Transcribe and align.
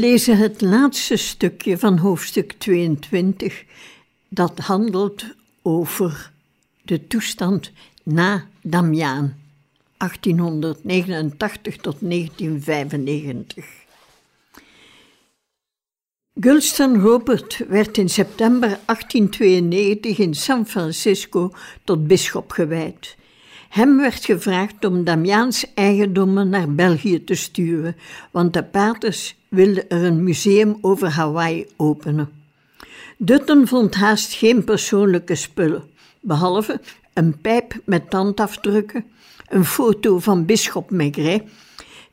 Lezen 0.00 0.36
het 0.36 0.60
laatste 0.60 1.16
stukje 1.16 1.78
van 1.78 1.98
hoofdstuk 1.98 2.52
22, 2.52 3.64
dat 4.28 4.58
handelt 4.58 5.24
over 5.62 6.32
de 6.82 7.06
toestand 7.06 7.72
na 8.02 8.46
Damiaan, 8.62 9.36
1889 9.96 11.76
tot 11.76 11.96
1995. 12.00 13.66
Gulston 16.34 17.00
Robert 17.00 17.60
werd 17.68 17.98
in 17.98 18.08
september 18.08 18.68
1892 18.68 20.18
in 20.18 20.34
San 20.34 20.66
Francisco 20.66 21.52
tot 21.84 22.06
bisschop 22.06 22.50
gewijd. 22.50 23.16
Hem 23.68 23.96
werd 23.96 24.24
gevraagd 24.24 24.84
om 24.84 25.04
Damiaans 25.04 25.66
eigendommen 25.74 26.48
naar 26.48 26.74
België 26.74 27.24
te 27.24 27.34
sturen, 27.34 27.96
want 28.30 28.52
de 28.52 28.64
paters 28.64 29.38
wilden 29.50 29.88
er 29.88 30.04
een 30.04 30.24
museum 30.24 30.78
over 30.80 31.08
Hawaii 31.08 31.66
openen. 31.76 32.32
Dutton 33.16 33.66
vond 33.66 33.94
haast 33.94 34.32
geen 34.32 34.64
persoonlijke 34.64 35.34
spullen, 35.34 35.90
behalve 36.20 36.80
een 37.12 37.40
pijp 37.40 37.74
met 37.84 38.10
tandafdrukken, 38.10 39.04
een 39.48 39.64
foto 39.64 40.18
van 40.18 40.44
bisschop 40.44 40.90
Maigret, 40.90 41.42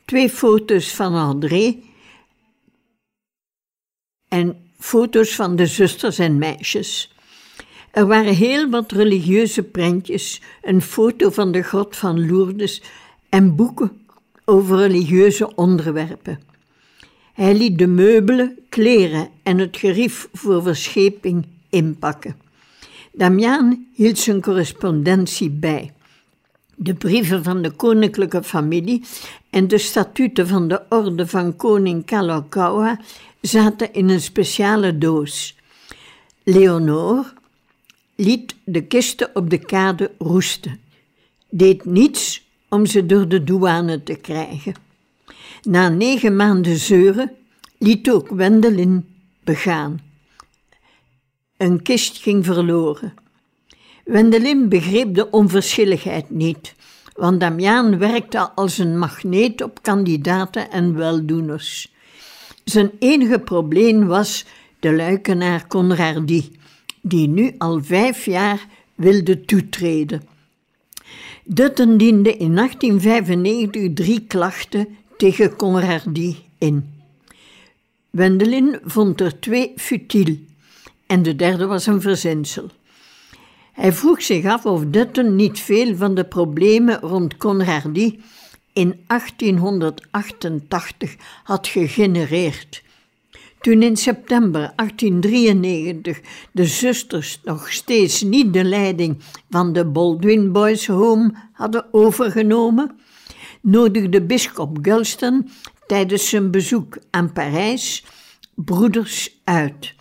twee 0.06 0.30
foto's 0.30 0.96
van 0.96 1.14
André 1.14 1.76
en 4.28 4.58
foto's 4.80 5.36
van 5.36 5.56
de 5.56 5.66
zusters 5.66 6.20
en 6.20 6.38
meisjes. 6.38 7.16
Er 7.92 8.08
waren 8.08 8.36
heel 8.36 8.70
wat 8.70 8.92
religieuze 8.92 9.64
prentjes, 9.64 10.42
een 10.62 10.82
foto 10.82 11.30
van 11.30 11.52
de 11.52 11.62
grot 11.62 11.96
van 11.96 12.26
Lourdes 12.28 12.82
en 13.30 13.56
boeken 13.56 14.06
over 14.46 14.78
religieuze 14.78 15.56
onderwerpen. 15.56 16.40
Hij 17.38 17.56
liet 17.56 17.78
de 17.78 17.88
meubelen, 17.88 18.58
kleren 18.70 19.30
en 19.44 19.58
het 19.58 19.78
gerief 19.78 20.30
voor 20.34 20.64
verscheping 20.64 21.46
inpakken. 21.70 22.36
Damiaan 23.12 23.88
hield 23.94 24.20
zijn 24.20 24.42
correspondentie 24.42 25.50
bij. 25.50 25.94
De 26.76 26.94
brieven 26.94 27.44
van 27.44 27.62
de 27.62 27.72
koninklijke 27.72 28.44
familie 28.44 29.04
en 29.50 29.68
de 29.68 29.78
statuten 29.78 30.48
van 30.48 30.68
de 30.68 30.82
orde 30.90 31.28
van 31.28 31.56
koning 31.56 32.06
Kalakaua 32.06 33.00
zaten 33.42 33.94
in 33.94 34.10
een 34.10 34.22
speciale 34.22 34.98
doos. 34.98 35.56
Leonor 36.44 37.34
liet 38.16 38.56
de 38.64 38.84
kisten 38.84 39.30
op 39.34 39.50
de 39.50 39.60
kade 39.60 40.12
roesten, 40.18 40.80
deed 41.50 41.86
niets 41.86 42.44
om 42.70 42.86
ze 42.86 43.06
door 43.06 43.28
de 43.28 43.44
douane 43.44 44.04
te 44.04 44.16
krijgen. 44.16 44.87
Na 45.64 45.90
negen 45.90 46.36
maanden 46.36 46.78
zeuren 46.78 47.32
liet 47.78 48.12
ook 48.12 48.30
Wendelin 48.30 49.06
begaan. 49.44 50.00
Een 51.58 51.82
kist 51.82 52.18
ging 52.18 52.45
verloren. 52.45 53.14
Wendelin 54.06 54.70
begreep 54.70 55.16
de 55.16 55.30
onverschilligheid 55.30 56.30
niet, 56.30 56.76
want 57.14 57.40
Damiaan 57.40 57.98
werkte 57.98 58.50
als 58.52 58.78
een 58.78 58.98
magneet 58.98 59.62
op 59.62 59.82
kandidaten 59.82 60.72
en 60.72 60.96
weldoeners. 60.96 61.94
Zijn 62.64 62.92
enige 63.00 63.40
probleem 63.40 64.08
was 64.08 64.46
de 64.80 64.96
luikenaar 64.96 65.67
Conradi, 65.67 66.52
die 67.02 67.28
nu 67.28 67.56
al 67.58 67.84
vijf 67.84 68.26
jaar 68.26 68.66
wilde 68.96 69.42
toetreden. 69.42 70.22
Dutten 71.44 71.98
diende 71.98 72.38
in 72.38 72.56
1895 72.56 73.94
drie 73.94 74.26
klachten 74.28 74.88
tegen 75.17 75.55
Conradi 75.55 76.45
in. 76.58 76.94
Wendelin 78.10 78.80
vond 78.83 79.22
er 79.22 79.39
twee 79.39 79.73
futiel 79.76 80.38
en 81.05 81.23
de 81.23 81.36
derde 81.36 81.66
was 81.66 81.86
een 81.86 82.02
verzinsel. 82.02 82.70
Hij 83.73 83.94
vroeg 83.94 84.22
zich 84.22 84.45
af 84.45 84.66
of 84.66 84.86
Dutten 84.86 85.36
niet 85.36 85.60
veel 85.60 85.95
van 85.95 86.16
de 86.16 86.23
problemen 86.23 87.00
rond 87.00 87.38
Conradi 87.38 88.20
in 88.73 89.04
1888 89.08 91.16
had 91.44 91.67
gegenereerd. 91.67 92.86
Toen 93.61 93.82
in 93.82 93.98
september 93.98 94.73
1893 94.76 96.22
de 96.52 96.66
zusters 96.66 97.39
nog 97.44 97.72
steeds 97.72 98.22
niet 98.22 98.54
de 98.54 98.64
leiding 98.64 99.17
van 99.49 99.73
de 99.73 99.86
Baldwin 99.86 100.52
Boys 100.52 100.88
Home 100.88 101.34
hadden 101.54 101.86
overgenomen, 101.92 102.99
nodigde 103.67 104.22
bisschop 104.22 104.78
Gulston 104.82 105.50
tijdens 105.88 106.30
zijn 106.30 106.52
bezoek 106.52 106.98
aan 107.10 107.33
Parijs 107.33 108.05
broeders 108.55 109.39
uit. 109.44 109.95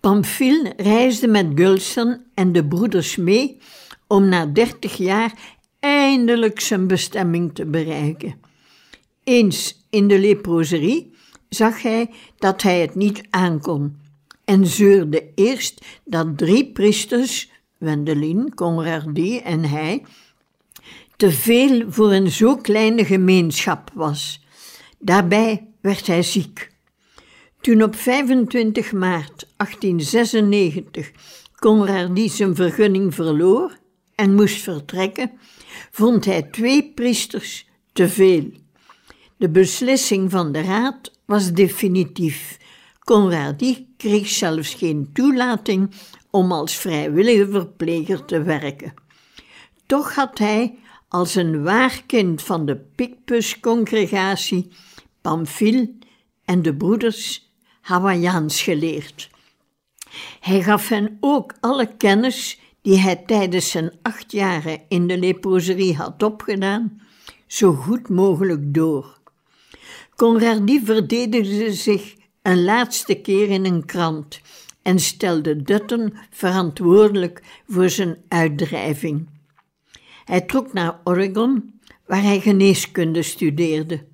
Pamphile 0.00 0.72
reisde 0.76 1.28
met 1.28 1.46
Gulston 1.54 2.22
en 2.34 2.52
de 2.52 2.66
broeders 2.66 3.16
mee 3.16 3.58
om 4.06 4.28
na 4.28 4.46
dertig 4.46 4.96
jaar 4.96 5.32
eindelijk 5.80 6.60
zijn 6.60 6.86
bestemming 6.86 7.54
te 7.54 7.66
bereiken. 7.66 8.40
Eens 9.24 9.86
in 9.90 10.08
de 10.08 10.18
leproserie 10.18 11.14
zag 11.48 11.82
hij 11.82 12.10
dat 12.36 12.62
hij 12.62 12.80
het 12.80 12.94
niet 12.94 13.22
aankon 13.30 13.96
en 14.44 14.66
zeurde 14.66 15.30
eerst 15.34 15.84
dat 16.04 16.38
drie 16.38 16.72
priesters, 16.72 17.50
Wendelin, 17.78 18.54
Conradi 18.54 19.38
en 19.38 19.64
hij, 19.64 20.02
te 21.18 21.30
veel 21.30 21.84
voor 21.88 22.12
een 22.12 22.30
zo 22.30 22.56
kleine 22.56 23.04
gemeenschap 23.04 23.90
was. 23.94 24.44
Daarbij 24.98 25.66
werd 25.80 26.06
hij 26.06 26.22
ziek. 26.22 26.70
Toen 27.60 27.82
op 27.82 27.96
25 27.96 28.92
maart 28.92 29.46
1896 29.56 31.10
Conradi 31.56 32.28
zijn 32.28 32.54
vergunning 32.54 33.14
verloor 33.14 33.78
en 34.14 34.34
moest 34.34 34.62
vertrekken, 34.62 35.30
vond 35.90 36.24
hij 36.24 36.42
twee 36.42 36.92
priesters 36.94 37.66
te 37.92 38.08
veel. 38.08 38.50
De 39.36 39.48
beslissing 39.48 40.30
van 40.30 40.52
de 40.52 40.60
raad 40.60 41.12
was 41.24 41.52
definitief. 41.52 42.58
Conradi 42.98 43.86
kreeg 43.96 44.28
zelfs 44.28 44.74
geen 44.74 45.10
toelating 45.12 45.90
om 46.30 46.52
als 46.52 46.76
vrijwillige 46.76 47.48
verpleger 47.50 48.24
te 48.24 48.42
werken. 48.42 48.94
Toch 49.86 50.14
had 50.14 50.38
hij 50.38 50.78
als 51.08 51.34
een 51.34 51.62
waar 51.62 52.02
kind 52.06 52.42
van 52.42 52.66
de 52.66 52.76
Picpus-congregatie 52.76 54.70
Pamphile 55.20 55.92
en 56.44 56.62
de 56.62 56.74
broeders 56.74 57.50
Hawaiiaans 57.80 58.62
geleerd. 58.62 59.30
Hij 60.40 60.62
gaf 60.62 60.88
hen 60.88 61.16
ook 61.20 61.54
alle 61.60 61.96
kennis 61.96 62.60
die 62.82 62.98
hij 62.98 63.16
tijdens 63.16 63.70
zijn 63.70 63.92
acht 64.02 64.32
jaren 64.32 64.80
in 64.88 65.06
de 65.06 65.18
leproserie 65.18 65.96
had 65.96 66.22
opgedaan, 66.22 67.00
zo 67.46 67.72
goed 67.72 68.08
mogelijk 68.08 68.74
door. 68.74 69.18
Conradi 70.16 70.80
verdedigde 70.84 71.72
zich 71.72 72.14
een 72.42 72.64
laatste 72.64 73.14
keer 73.14 73.48
in 73.48 73.64
een 73.64 73.84
krant 73.84 74.40
en 74.82 74.98
stelde 74.98 75.62
Dutton 75.62 76.14
verantwoordelijk 76.30 77.42
voor 77.68 77.90
zijn 77.90 78.16
uitdrijving. 78.28 79.37
Hij 80.28 80.40
trok 80.40 80.72
naar 80.72 81.00
Oregon, 81.04 81.80
waar 82.06 82.22
hij 82.22 82.40
geneeskunde 82.40 83.22
studeerde. 83.22 84.04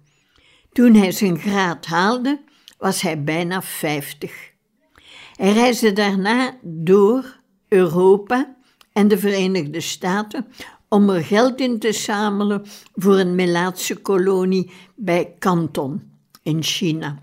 Toen 0.72 0.94
hij 0.94 1.12
zijn 1.12 1.38
graad 1.38 1.86
haalde, 1.86 2.40
was 2.78 3.00
hij 3.00 3.24
bijna 3.24 3.62
vijftig. 3.62 4.52
Hij 5.36 5.52
reisde 5.52 5.92
daarna 5.92 6.56
door 6.62 7.40
Europa 7.68 8.56
en 8.92 9.08
de 9.08 9.18
Verenigde 9.18 9.80
Staten 9.80 10.46
om 10.88 11.10
er 11.10 11.24
geld 11.24 11.60
in 11.60 11.78
te 11.78 11.92
zamelen 11.92 12.62
voor 12.94 13.18
een 13.18 13.34
Melaatse 13.34 13.96
kolonie 13.96 14.70
bij 14.94 15.34
Canton 15.38 16.02
in 16.42 16.62
China. 16.62 17.18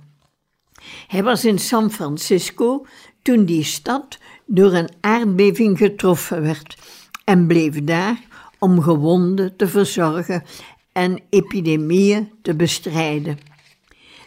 Hij 1.08 1.24
was 1.24 1.46
in 1.46 1.60
San 1.60 1.92
Francisco 1.92 2.86
toen 3.22 3.46
die 3.46 3.64
stad 3.64 4.18
door 4.46 4.74
een 4.74 4.90
aardbeving 5.00 5.78
getroffen 5.78 6.42
werd 6.42 6.78
en 7.24 7.48
bleef 7.48 7.84
daar 7.84 8.30
om 8.62 8.81
gewonden 8.81 9.56
te 9.56 9.68
verzorgen 9.68 10.44
en 10.92 11.19
epidemieën 11.30 12.31
te 12.42 12.56
bestrijden. 12.56 13.38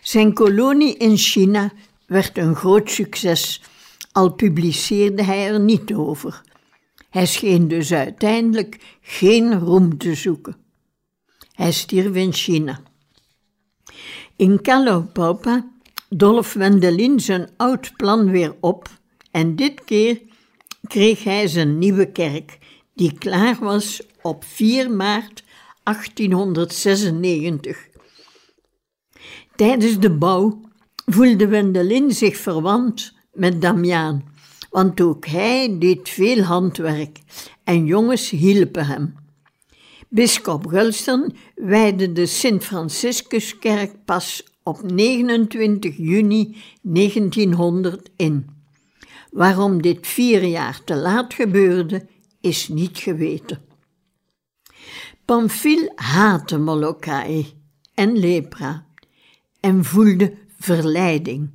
Zijn 0.03 0.33
kolonie 0.33 0.97
in 0.97 1.17
China 1.17 1.73
werd 2.07 2.39
een 2.39 2.55
groot 2.55 2.91
succes, 2.91 3.63
al 4.13 4.33
publiceerde 4.33 5.23
hij 5.23 5.49
er 5.49 5.61
niet 5.61 5.95
over. 5.95 6.43
Hij 7.11 7.27
scheen 7.27 7.69
dus 7.69 7.93
uiteindelijk 7.93 8.97
geen 9.01 9.59
roem 9.59 9.99
te 9.99 10.15
zoeken. 10.15 10.57
Hij 11.53 11.73
stierf 11.73 12.15
in 12.15 12.33
China. 12.33 12.81
In 14.37 14.63
Calopaupa 14.63 15.71
dolf 16.09 16.53
Wendelin 16.53 17.21
zijn 17.21 17.49
oud 17.57 17.97
plan 17.97 18.31
weer 18.31 18.55
op 18.61 18.89
en 19.31 19.57
dit 19.57 19.85
keer 19.85 20.21
kreeg 20.87 21.25
hij 21.25 21.47
zijn 21.49 21.79
nieuwe 21.79 22.13
kerk, 22.13 22.59
die 22.95 23.19
klaar 23.19 23.57
was 23.61 24.03
op 24.25 24.44
4 24.44 24.91
maart 24.91 25.44
1896. 25.82 27.88
Tijdens 29.56 29.99
de 29.99 30.11
bouw 30.11 30.61
voelde 31.06 31.47
Wendelin 31.47 32.12
zich 32.12 32.37
verwant 32.37 33.12
met 33.32 33.62
Damiaan, 33.62 34.25
want 34.71 35.00
ook 35.00 35.26
hij 35.26 35.79
deed 35.79 36.09
veel 36.09 36.43
handwerk 36.43 37.19
en 37.65 37.85
jongens 37.85 38.31
hielpen 38.31 38.87
hem. 38.87 39.15
Bisschop 40.09 40.67
Gulston 40.67 41.37
wijde 41.55 42.12
de 42.12 42.27
Sint-Franciscuskerk 42.27 44.05
pas 44.05 44.44
op 44.62 44.82
29 44.82 45.97
juni 45.97 46.56
1900 46.82 48.11
in. 48.17 48.47
Waarom 49.31 49.82
dit 49.82 50.06
vier 50.06 50.44
jaar 50.44 50.81
te 50.85 50.97
laat 50.97 51.35
gebeurde, 51.35 52.06
is 52.41 52.69
niet 52.69 52.99
geweten. 52.99 53.73
Pamphile 55.25 55.93
haatte 55.97 56.59
Molokai 56.59 57.47
en 57.94 58.19
lepra 58.19 58.85
en 59.61 59.85
voelde 59.85 60.35
verleiding. 60.59 61.50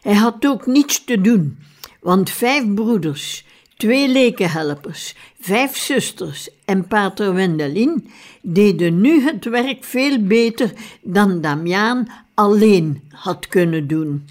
Hij 0.00 0.14
had 0.14 0.46
ook 0.46 0.66
niets 0.66 1.04
te 1.04 1.20
doen, 1.20 1.58
want 2.00 2.30
vijf 2.30 2.74
broeders, 2.74 3.44
twee 3.76 4.08
lekenhelpers, 4.08 5.14
vijf 5.40 5.76
zusters 5.76 6.48
en 6.64 6.86
pater 6.86 7.34
Wendelin 7.34 8.10
deden 8.42 9.00
nu 9.00 9.22
het 9.22 9.44
werk 9.44 9.84
veel 9.84 10.22
beter 10.22 10.72
dan 11.02 11.40
Damiaan 11.40 12.08
alleen 12.34 13.02
had 13.08 13.48
kunnen 13.48 13.86
doen. 13.86 14.28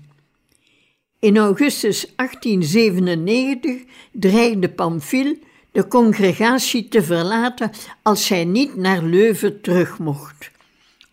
In 1.20 1.38
augustus 1.38 2.14
1897 2.16 3.84
dreigde 4.12 4.70
Pamphile 4.70 5.38
de 5.78 5.88
congregatie 5.88 6.88
te 6.88 7.04
verlaten 7.04 7.72
als 8.02 8.30
hij 8.30 8.46
niet 8.46 8.76
naar 8.76 9.04
Leuven 9.04 9.62
terug 9.62 10.00
mocht. 10.00 10.52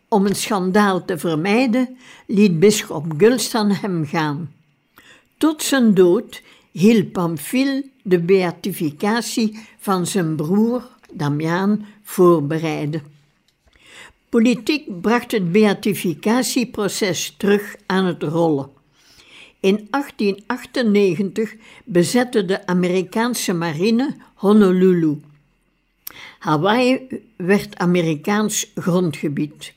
Om 0.08 0.26
een 0.26 0.37
schandaal 0.37 1.05
te 1.05 1.19
vermijden, 1.19 1.96
liet 2.26 2.58
bisschop 2.58 3.05
Gulstan 3.16 3.70
hem 3.70 4.06
gaan. 4.06 4.52
Tot 5.38 5.62
zijn 5.62 5.94
dood 5.94 6.43
hield 6.70 7.12
Pamphile 7.12 7.84
de 8.02 8.20
beatificatie 8.20 9.66
van 9.78 10.06
zijn 10.06 10.37
broer 10.37 10.88
Damiaan 11.12 11.87
voorbereiden. 12.02 13.02
Politiek 14.28 15.00
bracht 15.00 15.32
het 15.32 15.52
beatificatieproces 15.52 17.34
terug 17.37 17.76
aan 17.87 18.05
het 18.05 18.22
rollen. 18.22 18.74
In 19.64 19.87
1898 19.90 21.55
bezette 21.84 22.44
de 22.44 22.66
Amerikaanse 22.66 23.52
marine 23.52 24.16
Honolulu. 24.34 25.20
Hawaii 26.38 27.22
werd 27.37 27.76
Amerikaans 27.76 28.72
grondgebied. 28.75 29.72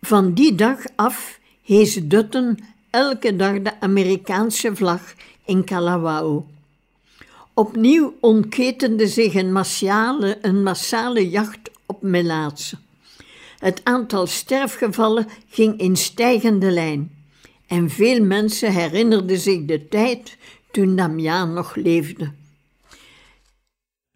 Van 0.00 0.34
die 0.34 0.54
dag 0.54 0.78
af 0.96 1.40
hees 1.62 2.00
Dutton 2.02 2.58
elke 2.90 3.36
dag 3.36 3.62
de 3.62 3.80
Amerikaanse 3.80 4.76
vlag 4.76 5.14
in 5.44 5.64
Kalawao. 5.64 6.46
Opnieuw 7.54 8.14
ontketende 8.20 9.08
zich 9.08 9.34
een 9.34 9.52
massale, 9.52 10.38
een 10.42 10.62
massale 10.62 11.30
jacht 11.30 11.70
op 11.86 12.02
melaatsen. 12.02 12.78
Het 13.58 13.80
aantal 13.84 14.26
sterfgevallen 14.26 15.26
ging 15.48 15.78
in 15.78 15.96
stijgende 15.96 16.70
lijn 16.70 17.13
en 17.66 17.90
veel 17.90 18.24
mensen 18.24 18.72
herinnerden 18.72 19.38
zich 19.38 19.64
de 19.64 19.88
tijd 19.88 20.36
toen 20.70 20.96
Damiaan 20.96 21.52
nog 21.52 21.74
leefde. 21.74 22.32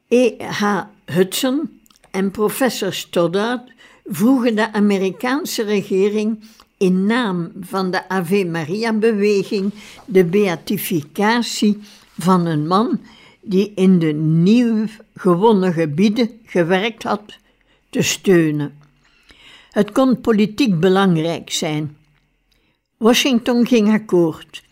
E.H. 0.08 0.82
Hudson 1.04 1.80
en 2.10 2.30
professor 2.30 2.92
Stoddard 2.92 3.72
vroegen 4.04 4.56
de 4.56 4.72
Amerikaanse 4.72 5.62
regering 5.62 6.44
in 6.76 7.06
naam 7.06 7.52
van 7.60 7.90
de 7.90 8.08
Ave 8.08 8.44
Maria-beweging 8.44 9.72
de 10.04 10.24
beatificatie 10.24 11.78
van 12.18 12.46
een 12.46 12.66
man 12.66 13.00
die 13.40 13.72
in 13.74 13.98
de 13.98 14.12
nieuw 14.12 14.86
gewonnen 15.14 15.72
gebieden 15.72 16.30
gewerkt 16.46 17.02
had, 17.02 17.22
te 17.90 18.02
steunen. 18.02 18.78
Het 19.70 19.92
kon 19.92 20.20
politiek 20.20 20.80
belangrijk 20.80 21.50
zijn. 21.50 21.96
Washington 22.98 23.66
ging 23.66 23.92
akkoord. 23.92 24.62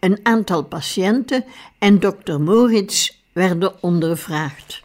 Een 0.00 0.18
aantal 0.22 0.64
patiënten 0.64 1.44
en 1.78 1.98
dokter 1.98 2.40
Moritz 2.40 3.10
werden 3.32 3.82
ondervraagd. 3.82 4.82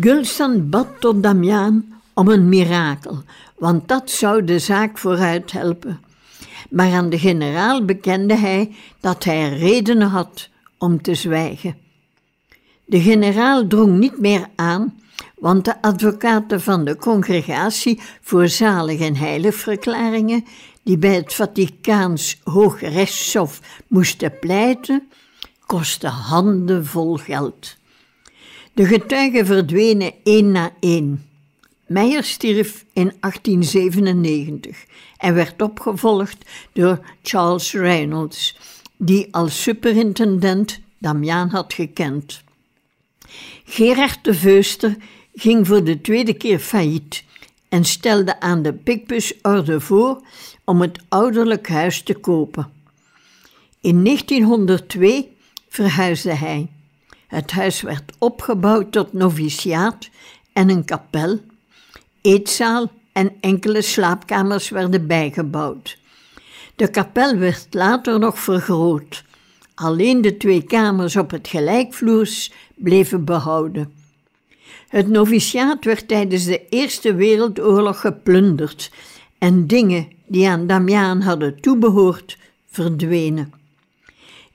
Gulstan 0.00 0.70
bad 0.70 0.86
tot 1.00 1.22
Damiaan 1.22 2.00
om 2.14 2.28
een 2.28 2.48
mirakel, 2.48 3.22
want 3.58 3.88
dat 3.88 4.10
zou 4.10 4.44
de 4.44 4.58
zaak 4.58 4.98
vooruit 4.98 5.52
helpen. 5.52 6.00
Maar 6.70 6.92
aan 6.92 7.10
de 7.10 7.18
generaal 7.18 7.84
bekende 7.84 8.34
hij 8.34 8.74
dat 9.00 9.24
hij 9.24 9.48
redenen 9.48 10.08
had 10.08 10.48
om 10.78 11.02
te 11.02 11.14
zwijgen. 11.14 11.76
De 12.84 13.00
generaal 13.00 13.66
drong 13.66 13.98
niet 13.98 14.18
meer 14.18 14.48
aan, 14.54 15.00
want 15.34 15.64
de 15.64 15.82
advocaten 15.82 16.60
van 16.60 16.84
de 16.84 16.96
congregatie 16.96 18.00
voor 18.20 18.48
zalig 18.48 19.00
en 19.00 19.16
heiligverklaringen, 19.16 20.44
die 20.86 20.98
bij 20.98 21.14
het 21.14 21.34
Vaticaans 21.34 22.40
Hoogrechtshof 22.44 23.60
moesten 23.88 24.38
pleiten, 24.38 25.08
kostten 25.66 26.10
handenvol 26.10 27.16
geld. 27.16 27.76
De 28.72 28.86
getuigen 28.86 29.46
verdwenen 29.46 30.12
één 30.22 30.52
na 30.52 30.72
één. 30.80 31.28
Meijer 31.86 32.24
stierf 32.24 32.84
in 32.92 33.12
1897 33.20 34.84
en 35.16 35.34
werd 35.34 35.62
opgevolgd 35.62 36.38
door 36.72 37.00
Charles 37.22 37.72
Reynolds, 37.72 38.58
die 38.96 39.34
als 39.34 39.62
superintendent 39.62 40.80
Damiaan 40.98 41.48
had 41.48 41.72
gekend. 41.74 42.42
Gerard 43.64 44.24
de 44.24 44.34
Veuster 44.34 44.96
ging 45.34 45.66
voor 45.66 45.84
de 45.84 46.00
tweede 46.00 46.34
keer 46.34 46.58
failliet 46.58 47.24
en 47.68 47.84
stelde 47.84 48.40
aan 48.40 48.62
de 48.62 48.72
Picpus-orde 48.72 49.80
voor 49.80 50.20
om 50.66 50.80
het 50.80 50.98
ouderlijk 51.08 51.68
huis 51.68 52.02
te 52.02 52.14
kopen. 52.14 52.70
In 53.80 54.04
1902 54.04 55.36
verhuisde 55.68 56.34
hij. 56.34 56.68
Het 57.26 57.50
huis 57.50 57.80
werd 57.80 58.12
opgebouwd 58.18 58.92
tot 58.92 59.12
noviciaat 59.12 60.08
en 60.52 60.70
een 60.70 60.84
kapel, 60.84 61.40
eetzaal 62.20 62.90
en 63.12 63.32
enkele 63.40 63.82
slaapkamers 63.82 64.68
werden 64.68 65.06
bijgebouwd. 65.06 65.98
De 66.76 66.90
kapel 66.90 67.36
werd 67.36 67.66
later 67.70 68.18
nog 68.18 68.38
vergroot. 68.38 69.24
Alleen 69.74 70.20
de 70.20 70.36
twee 70.36 70.62
kamers 70.62 71.16
op 71.16 71.30
het 71.30 71.48
gelijkvloers 71.48 72.52
bleven 72.74 73.24
behouden. 73.24 73.92
Het 74.88 75.08
noviciaat 75.08 75.84
werd 75.84 76.08
tijdens 76.08 76.44
de 76.44 76.68
Eerste 76.68 77.14
Wereldoorlog 77.14 78.00
geplunderd 78.00 78.90
en 79.38 79.66
dingen 79.66 80.08
die 80.26 80.48
aan 80.48 80.66
Damiaan 80.66 81.20
hadden 81.20 81.60
toebehoord 81.60 82.38
verdwenen. 82.66 83.52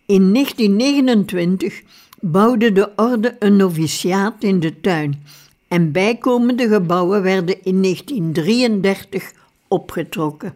In 0.06 0.34
1929 0.34 1.82
bouwde 2.20 2.72
de 2.72 2.92
orde 2.96 3.36
een 3.40 3.56
noviciaat 3.56 4.44
in 4.44 4.60
de 4.60 4.80
tuin 4.80 5.24
en 5.68 5.92
bijkomende 5.92 6.68
gebouwen 6.68 7.22
werden 7.22 7.64
in 7.64 7.82
1933 7.82 9.34
opgetrokken. 9.68 10.54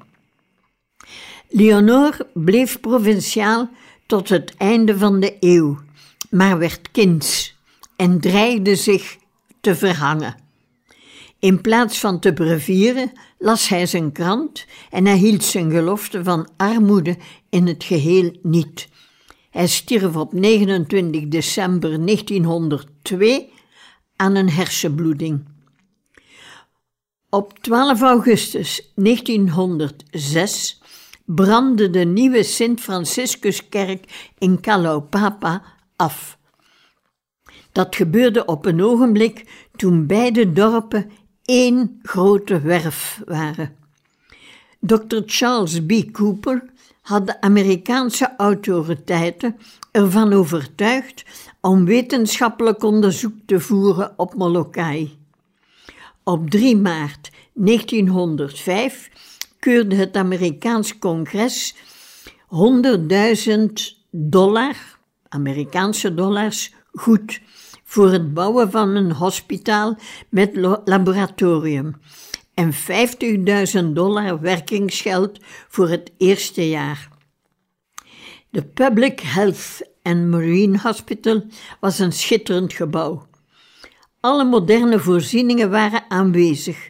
Leonor 1.49 2.17
bleef 2.33 2.79
provinciaal 2.79 3.69
tot 4.05 4.29
het 4.29 4.53
einde 4.57 4.97
van 4.97 5.19
de 5.19 5.37
eeuw, 5.39 5.79
maar 6.29 6.57
werd 6.57 6.91
kinds 6.91 7.55
en 7.95 8.19
dreigde 8.19 8.75
zich 8.75 9.17
te 9.61 9.75
verhangen. 9.75 10.44
In 11.45 11.61
plaats 11.61 11.99
van 11.99 12.19
te 12.19 12.33
brevieren 12.33 13.11
las 13.37 13.67
hij 13.67 13.85
zijn 13.85 14.11
krant 14.11 14.65
en 14.89 15.05
hij 15.05 15.17
hield 15.17 15.43
zijn 15.43 15.71
gelofte 15.71 16.23
van 16.23 16.49
armoede 16.57 17.17
in 17.49 17.67
het 17.67 17.83
geheel 17.83 18.31
niet. 18.41 18.89
Hij 19.49 19.67
stierf 19.67 20.15
op 20.15 20.33
29 20.33 21.27
december 21.27 22.05
1902 22.05 23.53
aan 24.15 24.35
een 24.35 24.49
hersenbloeding. 24.49 25.45
Op 27.29 27.59
12 27.59 28.01
augustus 28.01 28.91
1906 28.95 30.81
brandde 31.25 31.89
de 31.89 32.05
nieuwe 32.05 32.43
Sint-Franciscuskerk 32.43 34.31
in 34.37 34.59
Kalaupapa 34.59 35.63
af. 35.95 36.37
Dat 37.71 37.95
gebeurde 37.95 38.45
op 38.45 38.65
een 38.65 38.83
ogenblik 38.83 39.45
toen 39.75 40.05
beide 40.05 40.51
dorpen 40.51 41.11
één 41.45 41.99
grote 42.03 42.61
werf 42.61 43.21
waren. 43.25 43.75
Dr. 44.79 45.21
Charles 45.25 45.85
B. 45.85 46.11
Cooper 46.11 46.63
had 47.01 47.27
de 47.27 47.41
Amerikaanse 47.41 48.33
autoriteiten 48.37 49.57
ervan 49.91 50.33
overtuigd 50.33 51.23
om 51.61 51.85
wetenschappelijk 51.85 52.83
onderzoek 52.83 53.33
te 53.45 53.59
voeren 53.59 54.13
op 54.17 54.35
Molokai. 54.35 55.17
Op 56.23 56.49
3 56.49 56.77
maart 56.77 57.31
1905 57.53 59.09
keurde 59.59 59.95
het 59.95 60.17
Amerikaans 60.17 60.97
congres 60.99 61.75
100.000 62.47 63.55
dollar, 64.09 64.75
Amerikaanse 65.29 66.13
dollars, 66.13 66.73
goed 66.91 67.41
voor 67.95 68.11
het 68.11 68.33
bouwen 68.33 68.71
van 68.71 68.95
een 68.95 69.11
hospitaal 69.11 69.97
met 70.29 70.55
laboratorium 70.85 71.95
en 72.53 72.73
50.000 72.73 73.85
dollar 73.93 74.39
werkingsgeld 74.39 75.39
voor 75.67 75.89
het 75.89 76.11
eerste 76.17 76.69
jaar. 76.69 77.09
De 78.49 78.63
Public 78.63 79.19
Health 79.19 79.81
and 80.03 80.27
Marine 80.27 80.79
Hospital 80.81 81.43
was 81.79 81.99
een 81.99 82.11
schitterend 82.11 82.73
gebouw. 82.73 83.27
Alle 84.19 84.43
moderne 84.45 84.99
voorzieningen 84.99 85.69
waren 85.69 86.03
aanwezig, 86.07 86.89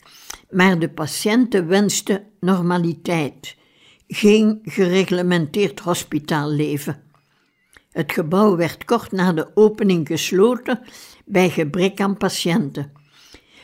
maar 0.49 0.79
de 0.79 0.89
patiënten 0.89 1.67
wensten 1.67 2.23
normaliteit, 2.39 3.55
geen 4.07 4.59
gereglementeerd 4.63 5.79
hospitaalleven. 5.79 7.04
Het 7.95 8.11
gebouw 8.11 8.55
werd 8.55 8.85
kort 8.85 9.11
na 9.11 9.33
de 9.33 9.51
opening 9.53 10.07
gesloten 10.07 10.79
bij 11.25 11.49
gebrek 11.49 12.01
aan 12.01 12.17
patiënten. 12.17 12.91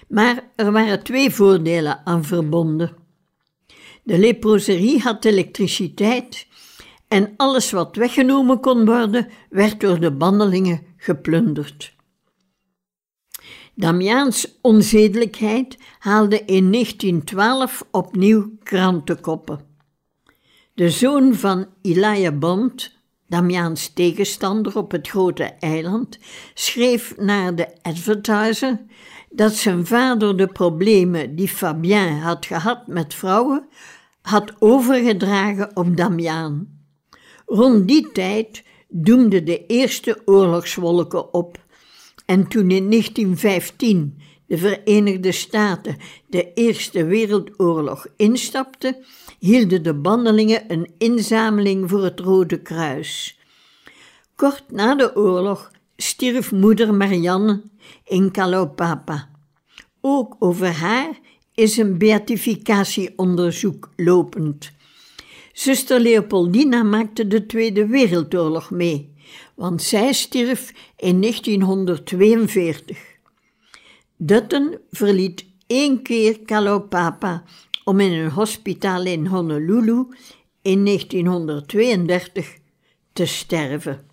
Maar 0.07 0.43
er 0.55 0.71
waren 0.71 1.03
twee 1.03 1.29
voordelen 1.29 2.01
aan 2.05 2.23
verbonden. 2.23 2.95
De 4.03 4.17
leproserie 4.17 4.99
had 4.99 5.25
elektriciteit 5.25 6.47
en 7.07 7.33
alles 7.37 7.71
wat 7.71 7.95
weggenomen 7.95 8.59
kon 8.59 8.85
worden, 8.85 9.27
werd 9.49 9.79
door 9.79 9.99
de 9.99 10.11
bandelingen 10.11 10.81
geplunderd. 10.97 11.95
Damiaans 13.75 14.59
onzedelijkheid 14.61 15.77
haalde 15.99 16.39
in 16.45 16.71
1912 16.71 17.87
opnieuw 17.91 18.51
krantenkoppen. 18.63 19.59
De 20.73 20.89
zoon 20.89 21.35
van 21.35 21.67
Elijah 21.81 22.37
Bond, 22.37 22.99
Damiaans 23.31 23.93
tegenstander 23.93 24.77
op 24.77 24.91
het 24.91 25.07
grote 25.07 25.43
eiland, 25.43 26.17
schreef 26.53 27.17
naar 27.17 27.55
de 27.55 27.67
Advertiser 27.81 28.81
dat 29.29 29.53
zijn 29.53 29.85
vader 29.85 30.37
de 30.37 30.47
problemen 30.47 31.35
die 31.35 31.47
Fabien 31.47 32.19
had 32.19 32.45
gehad 32.45 32.87
met 32.87 33.13
vrouwen 33.13 33.67
had 34.21 34.53
overgedragen 34.59 35.75
op 35.75 35.97
Damiaan. 35.97 36.79
Rond 37.45 37.87
die 37.87 38.11
tijd 38.11 38.63
doemden 38.89 39.45
de 39.45 39.65
eerste 39.65 40.21
oorlogswolken 40.25 41.33
op 41.33 41.65
en 42.25 42.47
toen 42.47 42.71
in 42.71 42.89
1915 42.89 44.21
de 44.47 44.57
Verenigde 44.57 45.31
Staten 45.31 45.97
de 46.27 46.53
Eerste 46.53 47.05
Wereldoorlog 47.05 48.07
instapten, 48.15 48.95
hielden 49.41 49.83
de 49.83 49.93
bandelingen 49.93 50.63
een 50.67 50.91
inzameling 50.97 51.89
voor 51.89 52.03
het 52.03 52.19
Rode 52.19 52.61
Kruis. 52.61 53.39
Kort 54.35 54.63
na 54.71 54.95
de 54.95 55.15
oorlog 55.15 55.71
stierf 55.95 56.51
moeder 56.51 56.93
Marianne 56.93 57.61
in 58.05 58.31
Kalopapa. 58.31 59.29
Ook 60.01 60.35
over 60.39 60.71
haar 60.71 61.19
is 61.53 61.77
een 61.77 61.97
beatificatieonderzoek 61.97 63.89
lopend. 63.95 64.71
Zuster 65.53 65.99
Leopoldina 65.99 66.83
maakte 66.83 67.27
de 67.27 67.45
Tweede 67.45 67.87
Wereldoorlog 67.87 68.71
mee, 68.71 69.13
want 69.55 69.81
zij 69.81 70.13
stierf 70.13 70.73
in 70.97 71.21
1942. 71.21 72.99
Dutton 74.17 74.77
verliet 74.91 75.45
één 75.67 76.01
keer 76.01 76.39
Kalopapa 76.39 77.43
om 77.83 77.99
in 77.99 78.11
een 78.11 78.31
hospitaal 78.31 79.05
in 79.05 79.25
Honolulu 79.25 80.05
in 80.61 80.85
1932 80.85 82.57
te 83.13 83.25
sterven. 83.25 84.10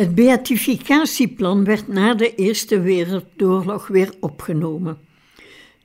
Het 0.00 0.14
beatificatieplan 0.14 1.64
werd 1.64 1.88
na 1.88 2.14
de 2.14 2.34
Eerste 2.34 2.80
Wereldoorlog 2.80 3.86
weer 3.86 4.12
opgenomen. 4.20 4.98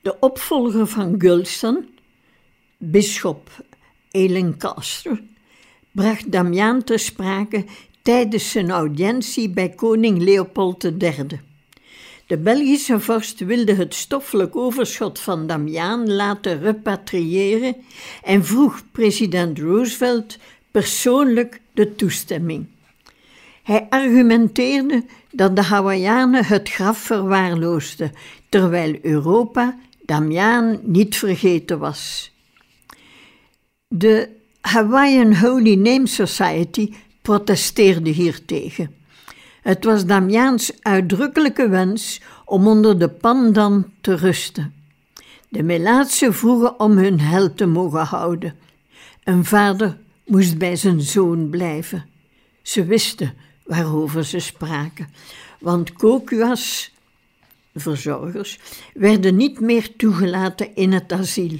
De 0.02 0.16
opvolger 0.20 0.86
van 0.86 1.14
Gulston, 1.18 1.88
bisschop 2.76 3.50
Elencaster, 4.10 5.22
bracht 5.90 6.32
Damiaan 6.32 6.84
ter 6.84 6.98
sprake 6.98 7.64
tijdens 8.02 8.50
zijn 8.50 8.70
audiëntie 8.70 9.50
bij 9.50 9.68
koning 9.68 10.22
Leopold 10.22 10.84
III. 10.84 11.26
De 12.26 12.38
Belgische 12.38 13.00
vorst 13.00 13.40
wilde 13.40 13.74
het 13.74 13.94
stoffelijk 13.94 14.56
overschot 14.56 15.18
van 15.18 15.46
Damiaan 15.46 16.12
laten 16.12 16.60
repatriëren 16.60 17.76
en 18.22 18.44
vroeg 18.44 18.82
president 18.92 19.58
Roosevelt 19.58 20.38
persoonlijk 20.70 21.60
de 21.72 21.94
toestemming. 21.94 22.74
Hij 23.66 23.86
argumenteerde 23.90 25.04
dat 25.30 25.56
de 25.56 25.62
Hawaiianen 25.62 26.44
het 26.44 26.68
graf 26.68 26.98
verwaarloosden, 26.98 28.12
terwijl 28.48 28.98
Europa 29.02 29.78
Damiaan 30.04 30.78
niet 30.82 31.16
vergeten 31.16 31.78
was. 31.78 32.32
De 33.88 34.28
Hawaiian 34.60 35.36
Holy 35.36 35.74
Name 35.74 36.06
Society 36.06 36.92
protesteerde 37.22 38.10
hiertegen. 38.10 38.94
Het 39.62 39.84
was 39.84 40.06
Damiaans 40.06 40.72
uitdrukkelijke 40.82 41.68
wens 41.68 42.20
om 42.44 42.66
onder 42.66 42.98
de 42.98 43.08
pandan 43.08 43.90
te 44.00 44.14
rusten. 44.14 44.74
De 45.48 45.62
Melaatsen 45.62 46.34
vroegen 46.34 46.80
om 46.80 46.98
hun 46.98 47.20
held 47.20 47.56
te 47.56 47.66
mogen 47.66 48.04
houden. 48.04 48.54
Een 49.24 49.44
vader 49.44 49.98
moest 50.26 50.58
bij 50.58 50.76
zijn 50.76 51.00
zoon 51.00 51.50
blijven. 51.50 52.04
Ze 52.62 52.84
wisten 52.84 53.34
waarover 53.66 54.24
ze 54.24 54.38
spraken, 54.38 55.08
want 55.58 55.92
Kokuas, 55.92 56.94
verzorgers, 57.74 58.58
werden 58.94 59.36
niet 59.36 59.60
meer 59.60 59.96
toegelaten 59.96 60.74
in 60.74 60.92
het 60.92 61.12
asiel. 61.12 61.58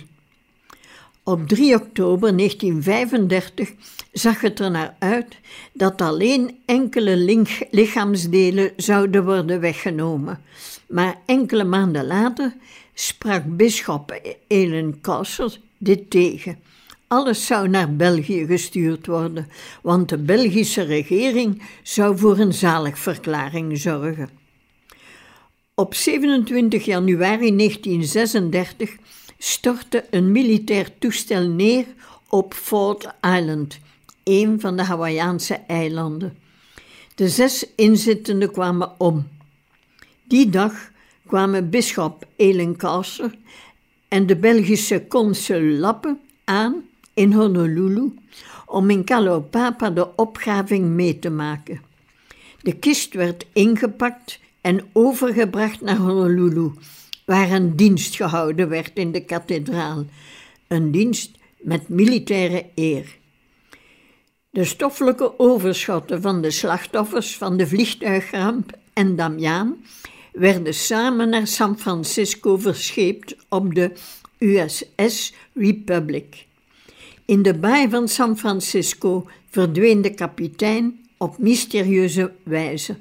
Op 1.22 1.48
3 1.48 1.74
oktober 1.74 2.36
1935 2.36 3.72
zag 4.12 4.40
het 4.40 4.60
er 4.60 4.70
naar 4.70 4.96
uit 4.98 5.36
dat 5.72 6.00
alleen 6.00 6.58
enkele 6.66 7.44
lichaamsdelen 7.70 8.72
zouden 8.76 9.24
worden 9.24 9.60
weggenomen. 9.60 10.40
Maar 10.86 11.18
enkele 11.24 11.64
maanden 11.64 12.06
later 12.06 12.54
sprak 12.94 13.42
bisschop 13.46 14.20
Elen 14.46 15.00
Castle 15.00 15.52
dit 15.78 16.10
tegen. 16.10 16.58
Alles 17.08 17.46
zou 17.46 17.68
naar 17.68 17.96
België 17.96 18.46
gestuurd 18.46 19.06
worden, 19.06 19.48
want 19.82 20.08
de 20.08 20.18
Belgische 20.18 20.82
regering 20.82 21.62
zou 21.82 22.18
voor 22.18 22.38
een 22.38 22.54
zaligverklaring 22.54 23.78
zorgen. 23.78 24.28
Op 25.74 25.94
27 25.94 26.84
januari 26.84 27.56
1936 27.56 28.96
stortte 29.38 30.04
een 30.10 30.32
militair 30.32 30.98
toestel 30.98 31.48
neer 31.48 31.84
op 32.28 32.54
Fort 32.54 33.08
Island, 33.20 33.78
een 34.24 34.60
van 34.60 34.76
de 34.76 34.82
Hawaïaanse 34.82 35.54
eilanden. 35.54 36.38
De 37.14 37.28
zes 37.28 37.66
inzittenden 37.76 38.52
kwamen 38.52 39.00
om. 39.00 39.28
Die 40.24 40.50
dag 40.50 40.90
kwamen 41.26 41.70
bisschop 41.70 42.26
Elencaster 42.36 43.34
en 44.08 44.26
de 44.26 44.36
Belgische 44.36 45.06
consul 45.08 45.60
Lappe 45.60 46.16
aan 46.44 46.84
in 47.16 47.32
Honolulu 47.32 48.14
om 48.66 48.90
in 48.90 49.04
Kalopapa 49.04 49.90
de 49.90 50.16
opgraving 50.16 50.88
mee 50.88 51.18
te 51.18 51.30
maken. 51.30 51.80
De 52.60 52.72
kist 52.72 53.14
werd 53.14 53.46
ingepakt 53.52 54.40
en 54.60 54.80
overgebracht 54.92 55.80
naar 55.80 55.96
Honolulu, 55.96 56.70
waar 57.24 57.50
een 57.50 57.76
dienst 57.76 58.16
gehouden 58.16 58.68
werd 58.68 58.90
in 58.94 59.12
de 59.12 59.24
kathedraal, 59.24 60.04
een 60.68 60.90
dienst 60.90 61.30
met 61.58 61.88
militaire 61.88 62.66
eer. 62.74 63.16
De 64.50 64.64
stoffelijke 64.64 65.38
overschotten 65.38 66.22
van 66.22 66.40
de 66.40 66.50
slachtoffers 66.50 67.36
van 67.36 67.56
de 67.56 67.66
vliegtuigramp 67.66 68.78
en 68.92 69.16
Damiaan 69.16 69.84
werden 70.32 70.74
samen 70.74 71.28
naar 71.28 71.46
San 71.46 71.78
Francisco 71.78 72.56
verscheept 72.56 73.36
op 73.48 73.74
de 73.74 73.92
USS 74.38 75.34
Republic. 75.54 76.45
In 77.26 77.42
de 77.42 77.54
baai 77.54 77.88
van 77.88 78.08
San 78.08 78.38
Francisco 78.38 79.26
verdween 79.50 80.02
de 80.02 80.14
kapitein 80.14 81.00
op 81.16 81.38
mysterieuze 81.38 82.32
wijze. 82.42 82.96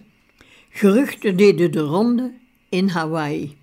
Geruchten 0.70 1.38
deden 1.38 1.72
de 1.72 1.80
ronde 1.80 2.34
in 2.70 2.88
Hawaii. 2.88 3.58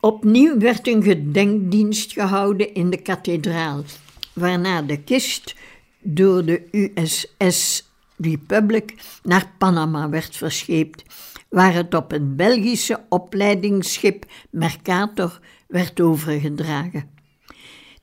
Opnieuw 0.00 0.58
werd 0.58 0.88
een 0.88 1.02
gedenkdienst 1.02 2.12
gehouden 2.12 2.74
in 2.74 2.90
de 2.90 3.02
kathedraal, 3.02 3.84
waarna 4.32 4.82
de 4.82 5.02
kist 5.02 5.54
door 5.98 6.44
de 6.44 6.62
USS 6.70 7.88
Republic 8.16 8.94
naar 9.22 9.52
Panama 9.58 10.08
werd 10.08 10.36
verscheept, 10.36 11.04
waar 11.48 11.74
het 11.74 11.94
op 11.94 12.10
het 12.10 12.36
Belgische 12.36 13.00
opleidingsschip 13.08 14.24
Mercator 14.50 15.40
werd 15.66 16.00
overgedragen. 16.00 17.19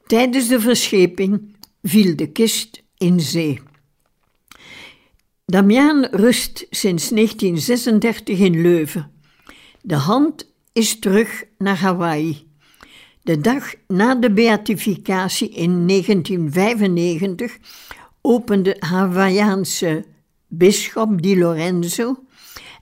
Tijdens 0.08 0.48
de 0.48 0.60
verscheping 0.60 1.56
viel 1.84 2.16
de 2.16 2.28
kist 2.28 2.84
in 2.98 3.20
zee. 3.20 3.60
Damiaan 5.46 6.06
rust 6.12 6.66
sinds 6.70 7.10
1936 7.10 8.40
in 8.40 8.62
Leuven. 8.62 9.12
De 9.82 9.96
hand 9.96 10.52
is 10.74 11.00
terug 11.00 11.44
naar 11.58 11.78
Hawaii. 11.78 12.48
De 13.22 13.40
dag 13.40 13.74
na 13.88 14.16
de 14.16 14.32
beatificatie 14.32 15.50
in 15.50 15.88
1995 15.88 17.58
opende 18.22 18.76
Hawaïaanse 18.80 20.06
bisschop 20.48 21.22
Di 21.22 21.38
Lorenzo 21.38 22.24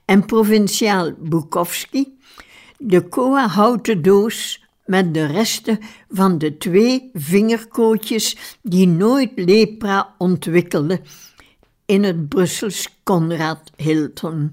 en 0.04 0.24
provinciaal 0.24 1.12
Bukowski 1.18 2.18
de 2.78 3.08
koa 3.08 3.48
houten 3.48 4.02
doos 4.02 4.65
met 4.86 5.14
de 5.14 5.26
resten 5.26 5.78
van 6.08 6.38
de 6.38 6.56
twee 6.56 7.10
vingerkootjes 7.12 8.56
die 8.62 8.86
nooit 8.86 9.30
lepra 9.34 10.14
ontwikkelden 10.18 11.00
in 11.86 12.04
het 12.04 12.28
Brussels 12.28 13.00
Conrad 13.02 13.70
Hilton. 13.76 14.52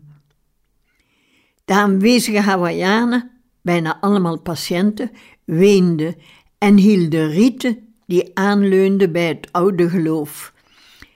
De 1.66 1.74
aanwezige 1.74 2.40
Hawaïanen, 2.40 3.32
bijna 3.62 3.98
allemaal 4.02 4.40
patiënten, 4.40 5.12
weenden 5.44 6.16
en 6.58 6.78
hielden 6.78 7.30
rieten 7.30 7.94
die 8.06 8.32
aanleunden 8.34 9.12
bij 9.12 9.28
het 9.28 9.48
oude 9.52 9.90
geloof. 9.90 10.54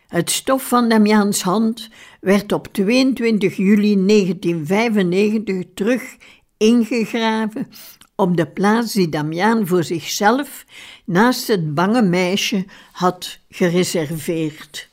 Het 0.08 0.30
stof 0.30 0.68
van 0.68 0.90
Damiaans 0.90 1.42
hand 1.42 1.90
werd 2.22 2.52
op 2.52 2.68
22 2.72 3.58
juli 3.58 4.06
1995 4.06 5.64
terug 5.74 6.18
ingegraven 6.58 7.68
op 8.16 8.38
de 8.38 8.48
plaats 8.48 8.94
die 8.94 9.10
Damiaan 9.10 9.68
voor 9.68 9.84
zichzelf 9.84 10.66
naast 11.06 11.48
het 11.48 11.74
bange 11.74 12.02
meisje 12.02 12.66
had 12.92 13.40
gereserveerd. 13.50 14.87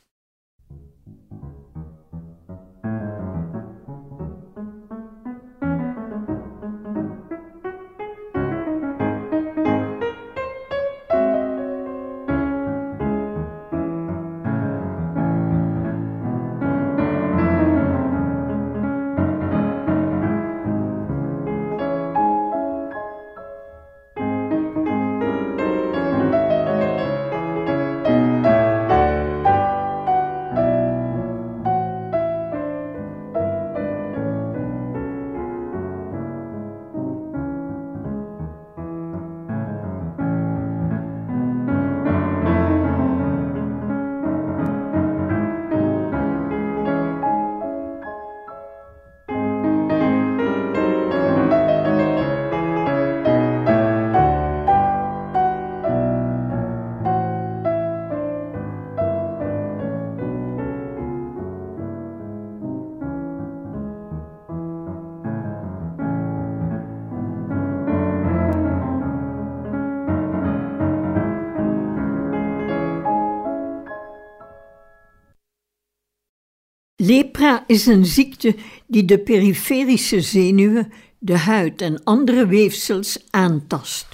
Lepra 77.07 77.65
is 77.67 77.87
een 77.87 78.07
ziekte 78.07 78.55
die 78.87 79.05
de 79.05 79.19
periferische 79.19 80.21
zenuwen, 80.21 80.93
de 81.19 81.39
huid 81.39 81.81
en 81.81 82.05
andere 82.05 82.47
weefsels 82.47 83.19
aantast. 83.31 84.07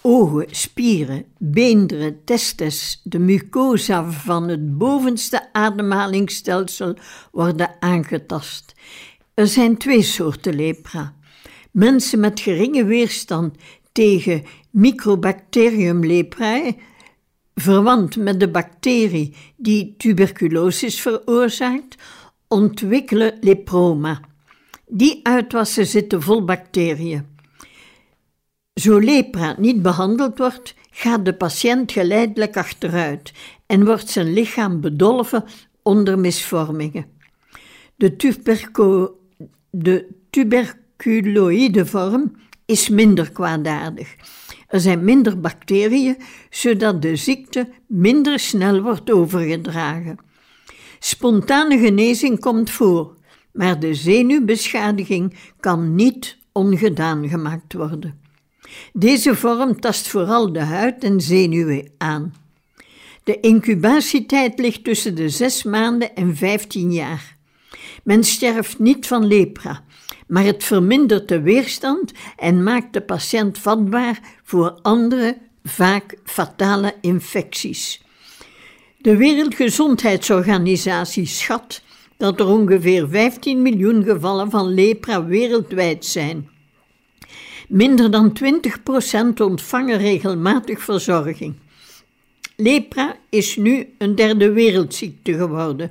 Ogen, 0.00 0.46
spieren, 0.50 1.24
beenderen, 1.38 2.24
testes, 2.24 3.00
de 3.04 3.18
mucosa 3.18 4.10
van 4.10 4.48
het 4.48 4.78
bovenste 4.78 5.52
ademhalingsstelsel 5.52 6.96
worden 7.32 7.76
aangetast. 7.80 8.74
Er 9.34 9.46
zijn 9.46 9.76
twee 9.76 10.02
soorten 10.02 10.54
lepra. 10.54 11.14
Mensen 11.70 12.20
met 12.20 12.40
geringe 12.40 12.84
weerstand 12.84 13.56
tegen 13.92 14.42
Microbacterium 14.70 16.06
leprae, 16.06 16.76
verwant 17.54 18.16
met 18.16 18.40
de 18.40 18.48
bacterie 18.48 19.36
die 19.56 19.94
tuberculosis 19.96 21.00
veroorzaakt, 21.00 21.96
ontwikkelen 22.48 23.36
leproma. 23.40 24.20
Die 24.86 25.20
uitwassen 25.22 25.86
zitten 25.86 26.22
vol 26.22 26.44
bacteriën. 26.44 27.26
Zo 28.74 28.98
lepra 28.98 29.54
niet 29.58 29.82
behandeld 29.82 30.38
wordt, 30.38 30.74
gaat 30.90 31.24
de 31.24 31.34
patiënt 31.34 31.92
geleidelijk 31.92 32.56
achteruit 32.56 33.32
en 33.66 33.84
wordt 33.84 34.08
zijn 34.08 34.32
lichaam 34.32 34.80
bedolven 34.80 35.44
onder 35.82 36.18
misvormingen. 36.18 37.06
De, 37.96 38.16
tuberco, 38.16 39.18
de 39.70 40.06
tuberculoïde 40.30 41.86
vorm 41.86 42.32
is 42.66 42.88
minder 42.88 43.32
kwaadaardig. 43.32 44.16
Er 44.72 44.80
zijn 44.80 45.04
minder 45.04 45.40
bacteriën, 45.40 46.16
zodat 46.50 47.02
de 47.02 47.16
ziekte 47.16 47.68
minder 47.86 48.38
snel 48.38 48.82
wordt 48.82 49.10
overgedragen. 49.10 50.18
Spontane 50.98 51.78
genezing 51.78 52.40
komt 52.40 52.70
voor, 52.70 53.14
maar 53.52 53.80
de 53.80 53.94
zenuwbeschadiging 53.94 55.34
kan 55.60 55.94
niet 55.94 56.38
ongedaan 56.52 57.28
gemaakt 57.28 57.72
worden. 57.72 58.20
Deze 58.92 59.34
vorm 59.34 59.80
tast 59.80 60.08
vooral 60.08 60.52
de 60.52 60.60
huid 60.60 61.04
en 61.04 61.20
zenuwen 61.20 61.90
aan. 61.98 62.34
De 63.24 63.40
incubatietijd 63.40 64.58
ligt 64.58 64.84
tussen 64.84 65.14
de 65.14 65.28
zes 65.28 65.62
maanden 65.62 66.14
en 66.14 66.36
15 66.36 66.92
jaar. 66.92 67.36
Men 68.04 68.24
sterft 68.24 68.78
niet 68.78 69.06
van 69.06 69.26
lepra, 69.26 69.84
maar 70.26 70.44
het 70.44 70.64
vermindert 70.64 71.28
de 71.28 71.40
weerstand 71.40 72.12
en 72.36 72.62
maakt 72.62 72.92
de 72.92 73.00
patiënt 73.00 73.58
vatbaar 73.58 74.20
voor 74.44 74.78
andere, 74.82 75.38
vaak 75.64 76.16
fatale 76.24 76.94
infecties. 77.00 78.02
De 78.98 79.16
Wereldgezondheidsorganisatie 79.16 81.26
schat 81.26 81.82
dat 82.16 82.40
er 82.40 82.46
ongeveer 82.46 83.08
15 83.08 83.62
miljoen 83.62 84.04
gevallen 84.04 84.50
van 84.50 84.74
lepra 84.74 85.24
wereldwijd 85.24 86.04
zijn. 86.04 86.50
Minder 87.68 88.10
dan 88.10 88.38
20% 89.38 89.42
ontvangen 89.42 89.98
regelmatig 89.98 90.82
verzorging. 90.82 91.54
Lepra 92.56 93.16
is 93.30 93.56
nu 93.56 93.94
een 93.98 94.14
derde 94.14 94.52
wereldziekte 94.52 95.34
geworden, 95.34 95.90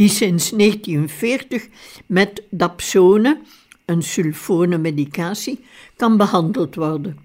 die 0.00 0.08
sinds 0.08 0.50
1940 0.50 1.68
met 2.06 2.42
dapsone, 2.50 3.40
een 3.84 4.02
sulfone 4.02 4.78
medicatie, 4.78 5.58
kan 5.96 6.16
behandeld 6.16 6.74
worden. 6.74 7.18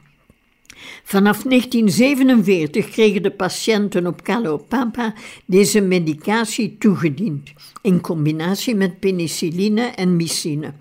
Vanaf 1.03 1.43
1947 1.43 2.89
kregen 2.89 3.23
de 3.23 3.31
patiënten 3.31 4.07
op 4.07 4.21
Calopapa 4.21 5.13
deze 5.45 5.81
medicatie 5.81 6.77
toegediend, 6.77 7.53
in 7.81 8.01
combinatie 8.01 8.75
met 8.75 8.99
penicilline 8.99 9.81
en 9.81 10.15
mycine. 10.15 10.73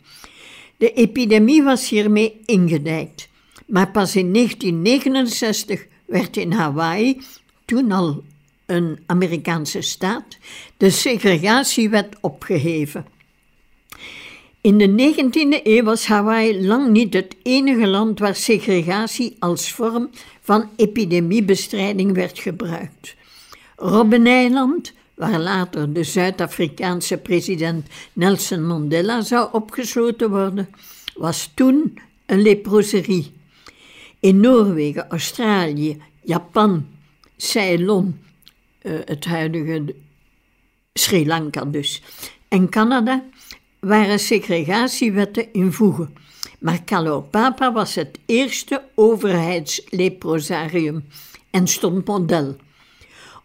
De 0.76 0.92
epidemie 0.92 1.62
was 1.62 1.88
hiermee 1.88 2.40
ingedijkt, 2.44 3.28
maar 3.66 3.90
pas 3.90 4.16
in 4.16 4.32
1969 4.32 5.86
werd 6.06 6.36
in 6.36 6.52
Hawaii, 6.52 7.20
toen 7.64 7.92
al 7.92 8.24
een 8.66 8.98
Amerikaanse 9.06 9.80
staat, 9.80 10.36
de 10.76 10.90
segregatiewet 10.90 12.16
opgeheven. 12.20 13.06
In 14.60 14.78
de 14.78 14.88
19e 14.88 15.62
eeuw 15.62 15.84
was 15.84 16.06
Hawaii 16.06 16.66
lang 16.66 16.88
niet 16.88 17.14
het 17.14 17.36
enige 17.42 17.86
land 17.86 18.18
waar 18.18 18.34
segregatie 18.34 19.36
als 19.38 19.72
vorm 19.72 20.10
van 20.40 20.70
epidemiebestrijding 20.76 22.14
werd 22.14 22.38
gebruikt. 22.38 23.14
Robbeneiland, 23.76 24.92
waar 25.14 25.40
later 25.40 25.92
de 25.92 26.04
Zuid-Afrikaanse 26.04 27.16
president 27.16 27.86
Nelson 28.12 28.66
Mandela 28.66 29.22
zou 29.22 29.48
opgesloten 29.52 30.30
worden, 30.30 30.68
was 31.14 31.50
toen 31.54 31.98
een 32.26 32.42
leproserie. 32.42 33.32
In 34.20 34.40
Noorwegen, 34.40 35.08
Australië, 35.08 36.02
Japan, 36.22 36.86
Ceylon, 37.36 38.18
eh, 38.84 38.92
het 39.04 39.24
huidige 39.24 39.94
Sri 40.92 41.26
Lanka 41.26 41.64
dus, 41.64 42.02
en 42.48 42.68
Canada 42.68 43.24
waren 43.80 44.18
segregatiewetten 44.18 45.52
in 45.52 45.72
voegen. 45.72 46.14
Maar 46.60 46.82
Kalopapa 46.82 47.72
was 47.72 47.94
het 47.94 48.18
eerste 48.26 48.82
overheidsleprosarium 48.94 51.04
en 51.50 51.66
stond 51.66 52.06
model. 52.06 52.56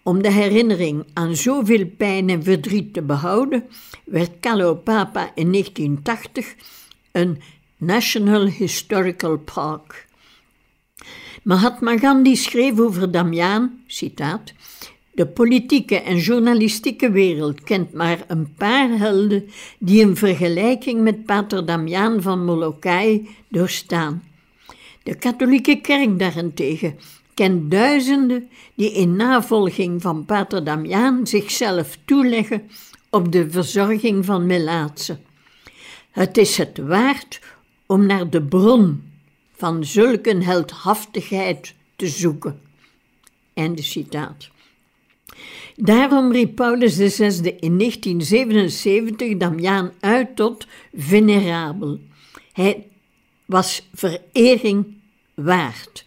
Om 0.04 0.22
de 0.22 0.32
herinnering 0.32 1.06
aan 1.14 1.36
zoveel 1.36 1.88
pijn 1.98 2.30
en 2.30 2.44
verdriet 2.44 2.94
te 2.94 3.02
behouden, 3.02 3.64
werd 4.06 4.32
Kalopapa 4.40 5.32
in 5.36 5.52
1980 5.52 6.56
een 7.12 7.42
National 7.78 8.46
Historical 8.46 9.38
Park. 9.38 10.08
Mahatma 11.44 11.98
Gandhi 11.98 12.36
schreef 12.36 12.80
over 12.80 13.12
Damiaan, 13.12 13.84
citaat, 13.88 14.54
de 15.20 15.28
politieke 15.28 16.02
en 16.02 16.18
journalistieke 16.18 17.12
wereld 17.12 17.64
kent 17.64 17.94
maar 17.94 18.24
een 18.28 18.54
paar 18.54 18.90
helden 18.90 19.50
die 19.80 20.04
een 20.04 20.16
vergelijking 20.16 21.02
met 21.02 21.26
Pater 21.26 21.66
Damiaan 21.66 22.22
van 22.22 22.46
Molokai 22.46 23.30
doorstaan. 23.48 24.24
De 25.04 25.16
katholieke 25.16 25.82
kerk 25.82 26.20
daarentegen 26.20 27.00
kent 27.34 27.72
duizenden 27.72 28.50
die 28.76 28.92
in 28.92 29.16
navolging 29.16 30.02
van 30.02 30.26
Pater 30.26 30.64
Damiaan 30.64 31.28
zichzelf 31.28 31.98
toeleggen 32.06 32.70
op 33.10 33.32
de 33.32 33.50
verzorging 33.50 34.26
van 34.26 34.46
melaatsen. 34.46 35.20
Het 36.12 36.38
is 36.38 36.58
het 36.58 36.78
waard 36.78 37.42
om 37.86 38.06
naar 38.06 38.30
de 38.30 38.42
bron 38.42 39.04
van 39.56 39.86
zulke 39.86 40.44
heldhaftigheid 40.44 41.76
te 41.96 42.08
zoeken. 42.08 42.62
Einde 43.54 43.82
citaat. 43.82 44.50
Daarom 45.82 46.32
riep 46.32 46.56
Paulus 46.56 46.96
VI 46.96 47.56
in 47.60 47.78
1977 47.78 49.38
Damiaan 49.38 49.92
uit 50.00 50.36
tot 50.36 50.68
venerabel. 50.94 52.00
Hij 52.54 52.88
was 53.46 53.90
verering 53.94 54.86
waard. 55.34 56.06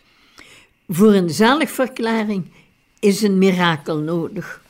Voor 0.89 1.13
een 1.13 1.31
zaligverklaring 1.31 2.45
is 3.01 3.23
een 3.23 3.39
mirakel 3.39 3.99
nodig. 3.99 4.63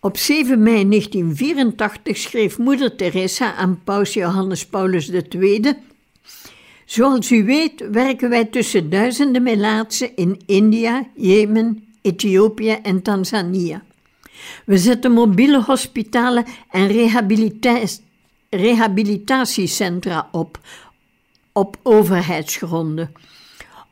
Op 0.00 0.16
7 0.16 0.62
mei 0.62 0.88
1984 0.88 2.16
schreef 2.16 2.58
moeder 2.58 2.96
Teresa 2.96 3.54
aan 3.54 3.80
paus 3.84 4.14
Johannes 4.14 4.66
Paulus 4.66 5.10
II 5.10 5.74
Zoals 6.84 7.30
u 7.30 7.44
weet 7.44 7.88
werken 7.90 8.30
wij 8.30 8.44
tussen 8.44 8.90
duizenden 8.90 9.42
Melaatsen 9.42 10.16
in 10.16 10.40
India, 10.46 11.08
Jemen, 11.14 11.85
Ethiopië 12.06 12.70
en 12.82 13.02
Tanzania. 13.02 13.82
We 14.64 14.78
zetten 14.78 15.12
mobiele 15.12 15.62
hospitalen 15.62 16.44
en 16.70 17.10
rehabilitatiecentra 18.50 20.28
op, 20.32 20.60
op 21.52 21.76
overheidsgronden. 21.82 23.12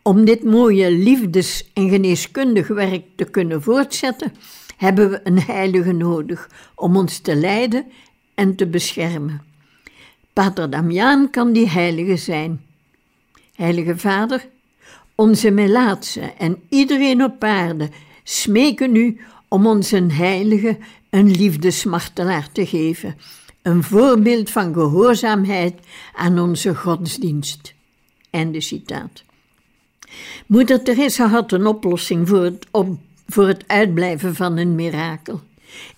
Om 0.03 0.25
dit 0.25 0.45
mooie 0.45 0.91
liefdes- 0.91 1.71
en 1.73 1.89
geneeskundig 1.89 2.69
werk 2.69 3.05
te 3.17 3.25
kunnen 3.25 3.63
voortzetten, 3.63 4.33
hebben 4.77 5.11
we 5.11 5.21
een 5.25 5.41
heilige 5.41 5.93
nodig 5.93 6.51
om 6.75 6.97
ons 6.97 7.19
te 7.19 7.35
leiden 7.35 7.85
en 8.35 8.57
te 8.57 8.67
beschermen. 8.67 9.43
Pater 10.33 10.71
Damiaan 10.71 11.31
kan 11.31 11.53
die 11.53 11.69
heilige 11.69 12.17
zijn. 12.17 12.65
Heilige 13.55 13.99
Vader, 13.99 14.49
onze 15.15 15.51
Melaatse 15.51 16.21
en 16.21 16.63
iedereen 16.69 17.23
op 17.23 17.45
aarde 17.45 17.89
smeken 18.25 18.97
u 18.97 19.21
om 19.49 19.67
ons 19.67 19.93
een 19.93 20.13
heilige, 20.13 20.79
een 21.11 21.31
liefdesmartelaar 21.31 22.53
te 22.53 22.67
geven, 22.67 23.17
een 23.63 23.83
voorbeeld 23.83 24.51
van 24.51 24.73
gehoorzaamheid 24.73 25.75
aan 26.15 26.39
onze 26.39 26.75
godsdienst. 26.75 27.75
Einde 28.31 28.61
citaat. 28.61 29.25
Moeder 30.47 30.83
Teresa 30.83 31.29
had 31.29 31.53
een 31.53 31.67
oplossing 31.67 32.29
voor 32.29 32.43
het, 32.43 32.67
voor 33.27 33.47
het 33.47 33.65
uitblijven 33.67 34.35
van 34.35 34.57
een 34.57 34.75
mirakel. 34.75 35.41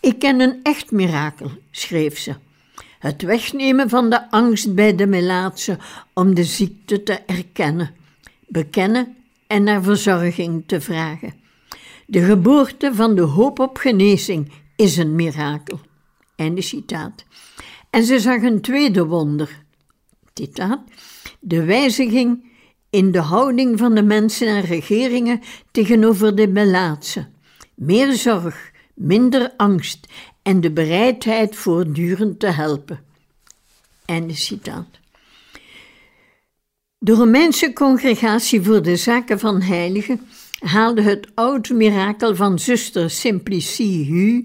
Ik 0.00 0.18
ken 0.18 0.40
een 0.40 0.60
echt 0.62 0.90
mirakel, 0.90 1.50
schreef 1.70 2.18
ze. 2.18 2.34
Het 2.98 3.22
wegnemen 3.22 3.88
van 3.88 4.10
de 4.10 4.30
angst 4.30 4.74
bij 4.74 4.96
de 4.96 5.06
melaatse 5.06 5.78
om 6.12 6.34
de 6.34 6.44
ziekte 6.44 7.02
te 7.02 7.12
erkennen, 7.26 7.94
bekennen 8.46 9.16
en 9.46 9.62
naar 9.62 9.82
verzorging 9.82 10.64
te 10.66 10.80
vragen. 10.80 11.34
De 12.06 12.22
geboorte 12.22 12.94
van 12.94 13.14
de 13.14 13.22
hoop 13.22 13.58
op 13.58 13.76
genezing 13.76 14.52
is 14.76 14.96
een 14.96 15.14
mirakel. 15.14 15.80
Einde 16.36 16.62
citaat. 16.62 17.24
En 17.90 18.04
ze 18.04 18.20
zag 18.20 18.42
een 18.42 18.60
tweede 18.60 19.06
wonder. 19.06 19.64
Citaat. 20.34 20.80
De 21.40 21.64
wijziging 21.64 22.50
in 22.90 23.10
de 23.10 23.20
houding 23.20 23.78
van 23.78 23.94
de 23.94 24.02
mensen 24.02 24.48
en 24.48 24.60
regeringen 24.60 25.40
tegenover 25.70 26.36
de 26.36 26.48
melaatse. 26.48 27.28
Meer 27.74 28.12
zorg, 28.12 28.70
minder 28.94 29.52
angst 29.56 30.06
en 30.42 30.60
de 30.60 30.72
bereidheid 30.72 31.56
voortdurend 31.56 32.40
te 32.40 32.46
helpen. 32.46 33.00
Einde 34.04 34.34
citaat. 34.34 34.88
De 36.98 37.12
Romeinse 37.12 37.72
Congregatie 37.72 38.62
voor 38.62 38.82
de 38.82 38.96
Zaken 38.96 39.38
van 39.38 39.62
Heiligen 39.62 40.20
haalde 40.58 41.02
het 41.02 41.28
oude 41.34 41.74
mirakel 41.74 42.34
van 42.34 42.58
zuster 42.58 43.10
Simplicie 43.10 44.04
Hu, 44.04 44.44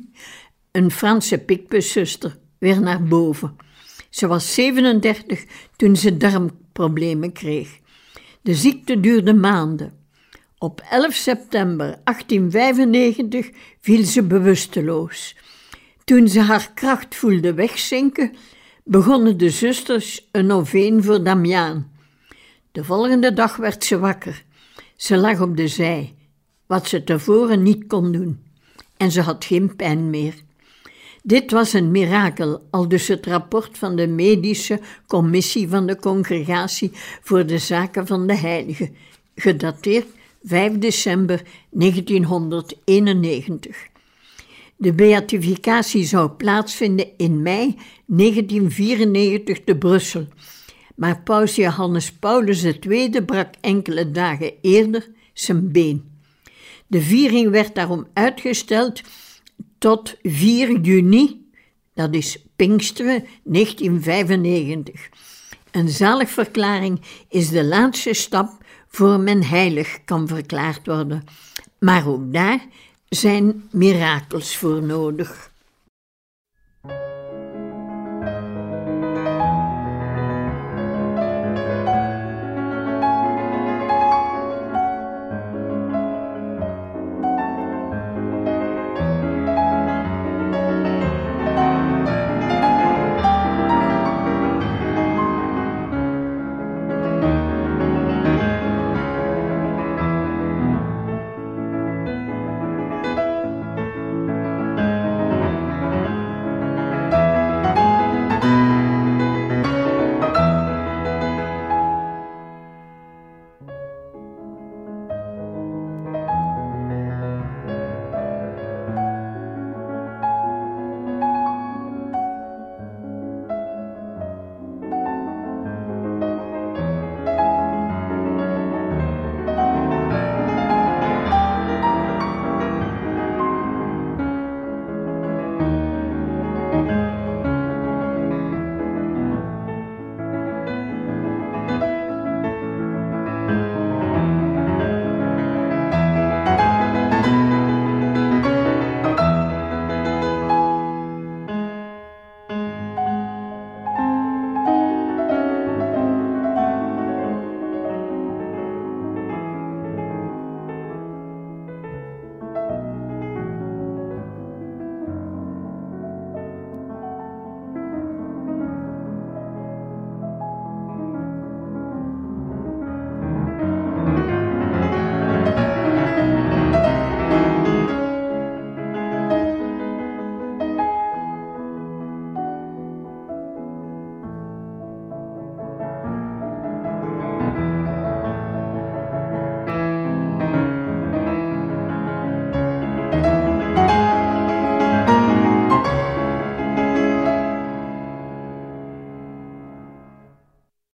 een 0.72 0.92
Franse 0.92 1.38
pikpuszuster, 1.38 2.38
weer 2.58 2.82
naar 2.82 3.04
boven. 3.04 3.56
Ze 4.10 4.28
was 4.28 4.54
37 4.54 5.46
toen 5.76 5.96
ze 5.96 6.18
darmproblemen 6.18 7.32
kreeg. 7.32 7.80
De 8.42 8.56
ziekte 8.56 9.00
duurde 9.00 9.34
maanden. 9.34 9.94
Op 10.58 10.82
11 10.90 11.14
september 11.14 12.00
1895 12.04 13.50
viel 13.82 14.04
ze 14.06 14.24
bewusteloos. 14.24 15.36
Toen 16.04 16.28
ze 16.28 16.40
haar 16.40 16.72
kracht 16.74 17.16
voelde 17.16 17.54
wegzinken, 17.54 18.36
begonnen 18.84 19.38
de 19.38 19.50
zusters 19.50 20.28
een 20.32 20.46
noveen 20.46 21.04
voor 21.04 21.24
Damiaan. 21.24 21.91
De 22.72 22.84
volgende 22.84 23.34
dag 23.34 23.56
werd 23.56 23.84
ze 23.84 24.00
wakker. 24.00 24.44
Ze 24.96 25.18
lag 25.18 25.42
op 25.42 25.58
de 25.58 25.68
zij, 25.68 26.16
wat 26.66 26.88
ze 26.88 27.04
tevoren 27.04 27.64
niet 27.64 27.88
kon 27.88 28.12
doen, 28.12 28.40
en 28.98 29.12
ze 29.12 29.22
had 29.22 29.46
geen 29.46 29.76
pijn 29.76 30.10
meer. 30.10 30.34
Dit 31.24 31.52
was 31.52 31.74
een 31.74 31.92
mirakel, 31.92 32.68
al 32.70 32.88
dus 32.88 33.08
het 33.08 33.26
rapport 33.26 33.78
van 33.78 33.96
de 33.96 34.08
medische 34.08 34.80
commissie 35.08 35.70
van 35.70 35.86
de 35.86 35.96
Congregatie 35.96 36.92
voor 37.22 37.46
de 37.46 37.58
Zaken 37.58 38.08
van 38.08 38.28
de 38.28 38.36
Heiligen, 38.36 38.96
gedateerd 39.36 40.08
5 40.44 40.78
december 40.78 41.42
1991. 41.70 43.88
De 44.76 44.94
beatificatie 44.94 46.04
zou 46.04 46.30
plaatsvinden 46.30 47.08
in 47.18 47.42
mei 47.42 47.76
1994 48.06 49.64
te 49.64 49.78
Brussel, 49.78 50.28
maar 51.02 51.22
paus 51.22 51.56
Johannes 51.56 52.12
Paulus 52.12 52.64
II 52.64 53.22
brak 53.26 53.54
enkele 53.62 54.12
dagen 54.12 54.54
eerder 54.62 55.10
zijn 55.34 55.72
been. 55.72 56.20
De 56.88 57.02
viering 57.02 57.50
werd 57.50 57.76
daarom 57.76 58.08
uitgesteld 58.14 59.02
tot 59.78 60.16
4 60.24 60.80
juni, 60.80 61.50
dat 61.94 62.14
is 62.14 62.46
Pinksteren 62.56 63.26
1995. 63.44 65.10
Een 65.72 65.90
zaligverklaring 65.90 67.02
is 67.30 67.50
de 67.50 67.64
laatste 67.64 68.14
stap 68.14 68.64
voor 68.88 69.20
men 69.20 69.44
heilig 69.44 70.04
kan 70.06 70.28
verklaard 70.28 70.86
worden. 70.86 71.24
Maar 71.80 72.08
ook 72.08 72.34
daar 72.34 72.66
zijn 73.10 73.64
mirakels 73.72 74.56
voor 74.56 74.84
nodig. 74.84 75.51